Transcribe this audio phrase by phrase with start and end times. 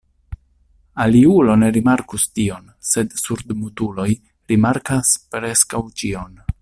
[1.03, 4.09] Aliulo ne rimarkus tion, sed surdmutuloj
[4.53, 6.43] rimarkas preskaŭ ĉion.